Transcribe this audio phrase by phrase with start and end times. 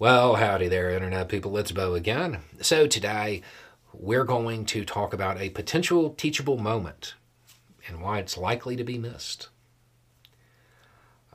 [0.00, 1.58] Well, howdy there, Internet people.
[1.58, 2.38] It's Beau again.
[2.62, 3.42] So, today
[3.92, 7.12] we're going to talk about a potential teachable moment
[7.86, 9.50] and why it's likely to be missed.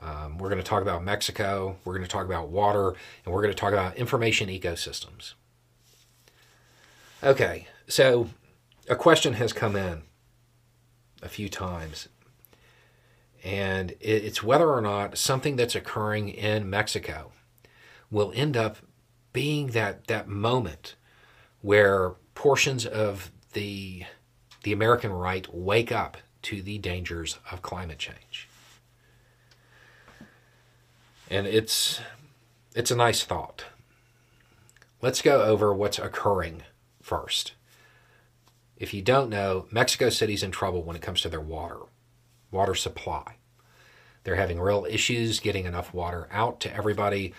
[0.02, 3.40] Um, we're going to talk about Mexico, we're going to talk about water, and we're
[3.40, 5.34] going to talk about information ecosystems.
[7.22, 8.30] Okay, so
[8.88, 10.02] a question has come in
[11.22, 12.08] a few times,
[13.44, 17.30] and it's whether or not something that's occurring in Mexico
[18.10, 18.78] will end up
[19.32, 20.94] being that that moment
[21.60, 24.04] where portions of the
[24.62, 28.48] the American right wake up to the dangers of climate change.
[31.30, 32.00] And it's
[32.74, 33.64] it's a nice thought.
[35.02, 36.62] Let's go over what's occurring
[37.02, 37.52] first.
[38.76, 41.80] If you don't know, Mexico City's in trouble when it comes to their water,
[42.50, 43.36] water supply.
[44.24, 47.32] They're having real issues getting enough water out to everybody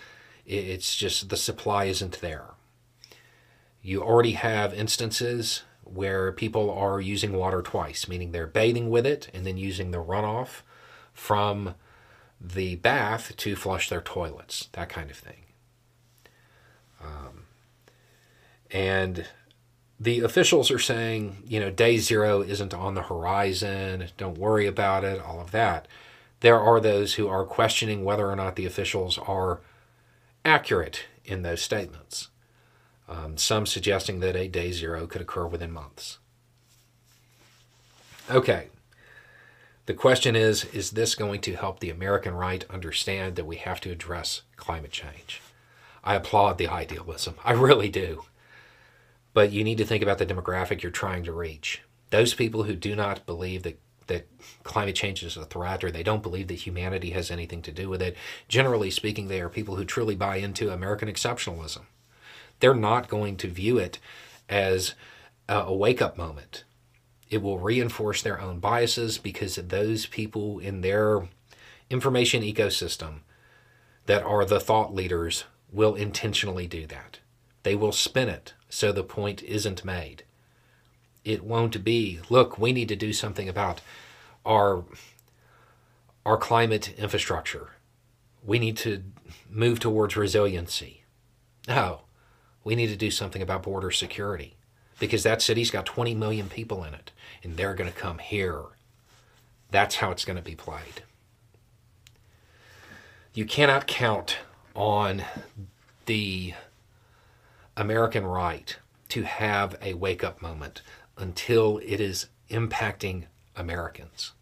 [0.48, 2.46] it's just the supply isn't there.
[3.82, 9.28] You already have instances where people are using water twice, meaning they're bathing with it
[9.32, 10.62] and then using the runoff
[11.12, 11.74] from
[12.40, 15.44] the bath to flush their toilets, that kind of thing.
[17.02, 17.44] Um,
[18.70, 19.26] and
[20.00, 25.04] the officials are saying, you know, day zero isn't on the horizon, don't worry about
[25.04, 25.88] it, all of that.
[26.40, 29.60] There are those who are questioning whether or not the officials are
[30.44, 32.28] accurate in those statements,
[33.08, 36.18] um, some suggesting that a day zero could occur within months.
[38.30, 38.68] Okay,
[39.86, 43.80] the question is is this going to help the American right understand that we have
[43.80, 45.40] to address climate change?
[46.04, 48.24] I applaud the idealism, I really do.
[49.32, 51.82] But you need to think about the demographic you're trying to reach.
[52.10, 54.26] Those people who do not believe that that
[54.64, 57.88] climate change is a threat or they don't believe that humanity has anything to do
[57.88, 58.16] with it.
[58.48, 61.82] Generally speaking, they are people who truly buy into American exceptionalism.
[62.60, 63.98] They're not going to view it
[64.48, 64.94] as
[65.48, 66.64] a wake up moment.
[67.30, 71.28] It will reinforce their own biases because those people in their
[71.90, 73.20] information ecosystem
[74.06, 77.20] that are the thought leaders will intentionally do that.
[77.62, 80.24] They will spin it so the point isn't made
[81.28, 82.20] it won't be.
[82.28, 83.80] Look we need to do something about
[84.44, 84.84] our
[86.24, 87.70] our climate infrastructure.
[88.44, 89.02] We need to
[89.50, 91.04] move towards resiliency.
[91.66, 92.02] No
[92.68, 94.54] we need to do something about border security
[94.98, 97.12] because that city's got 20 million people in it
[97.42, 98.60] and they're going to come here.
[99.70, 101.02] That's how it's going to be played.
[103.32, 104.36] You cannot count
[104.74, 105.22] on
[106.04, 106.52] the
[107.74, 108.76] American right
[109.08, 110.82] to have a wake up moment
[111.18, 113.24] until it is impacting
[113.56, 114.32] Americans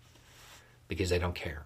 [0.88, 1.64] because they don't care.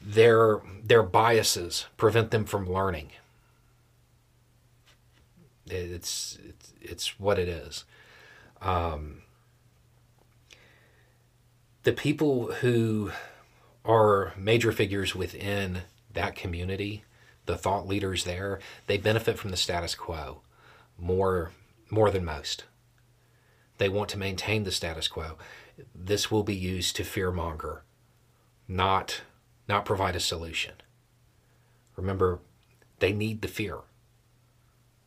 [0.00, 3.10] Their, their biases prevent them from learning.
[5.66, 7.84] It's, it's, it's what it is.
[8.60, 9.22] Um,
[11.84, 13.12] the people who
[13.84, 15.82] are major figures within
[16.12, 17.04] that community,
[17.46, 20.40] the thought leaders there, they benefit from the status quo
[20.98, 21.52] more
[21.90, 22.64] more than most.
[23.78, 25.36] They want to maintain the status quo.
[25.94, 27.80] This will be used to fearmonger,
[28.68, 29.22] not
[29.68, 30.74] not provide a solution.
[31.96, 32.40] Remember,
[32.98, 33.78] they need the fear.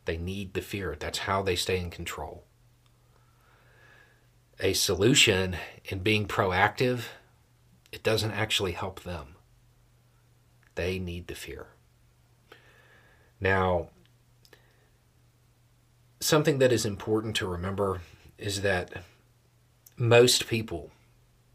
[0.06, 0.96] They need the fear.
[0.98, 2.46] That's how they stay in control.
[4.60, 7.04] A solution in being proactive,
[7.92, 9.36] it doesn't actually help them.
[10.76, 11.68] They need the fear.
[13.40, 13.90] Now,
[16.28, 18.02] something that is important to remember
[18.38, 19.04] is that
[19.96, 20.92] most people,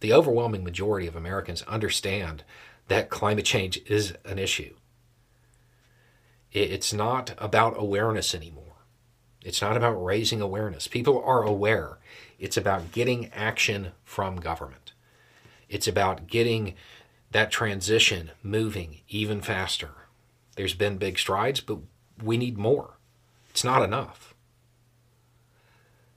[0.00, 2.42] the overwhelming majority of Americans, understand
[2.88, 4.74] that climate change is an issue.
[6.50, 8.64] It's not about awareness anymore.
[9.42, 10.88] It's not about raising awareness.
[10.88, 11.98] People are aware.
[12.38, 14.92] It's about getting action from government.
[15.68, 16.74] It's about getting
[17.30, 19.90] that transition moving even faster.
[20.56, 21.78] There's been big strides, but
[22.22, 22.98] we need more.
[23.50, 24.31] It's not enough.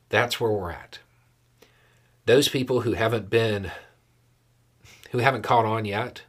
[0.09, 0.99] That's where we're at.
[2.25, 3.71] Those people who haven't been,
[5.11, 6.23] who haven't caught on yet,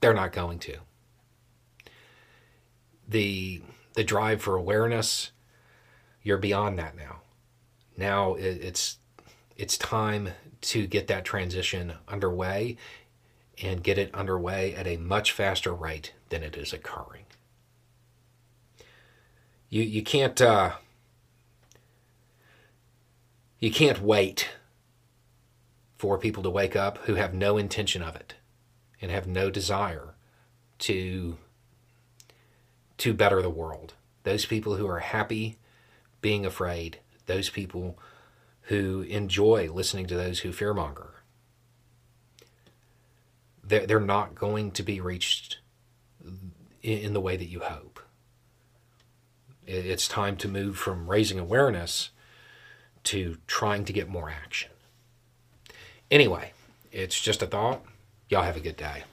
[0.00, 0.78] they're not going to.
[3.08, 3.62] the
[3.94, 5.32] the drive for awareness,
[6.22, 7.20] you're beyond that now.
[7.96, 8.98] Now it's
[9.56, 10.30] it's time
[10.60, 12.76] to get that transition underway
[13.62, 17.24] and get it underway at a much faster rate than it is occurring.
[19.68, 20.72] You you can't uh,
[23.58, 24.50] you can't wait
[25.96, 28.34] for people to wake up who have no intention of it
[29.00, 30.14] and have no desire
[30.78, 31.36] to
[32.98, 33.94] to better the world.
[34.24, 35.58] Those people who are happy
[36.20, 37.98] being afraid, those people
[38.62, 41.10] who enjoy listening to those who fearmonger.
[43.62, 45.58] They're, they're not going to be reached
[46.82, 48.00] in the way that you hope.
[49.66, 52.10] It's time to move from raising awareness
[53.04, 54.70] to trying to get more action.
[56.10, 56.52] Anyway,
[56.92, 57.82] it's just a thought.
[58.28, 59.04] Y'all have a good day.